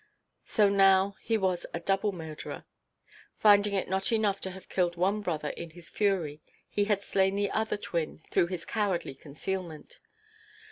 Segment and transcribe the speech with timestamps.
[0.47, 2.65] So now he was a double murderer.
[3.37, 7.35] Finding it not enough to have killed one brother in his fury, he had slain
[7.35, 9.99] the other twin through his cowardly concealment.